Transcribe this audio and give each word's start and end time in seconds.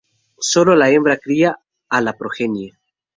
Sólo 0.39 0.75
la 0.75 0.89
hembra 0.89 1.17
cría 1.19 1.59
a 1.89 2.01
la 2.01 2.13
progenie. 2.17 2.75